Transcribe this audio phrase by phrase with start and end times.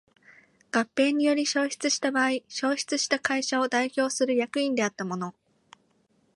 [0.71, 5.35] 合併により消滅した場合消滅した会社を代表する役員であった者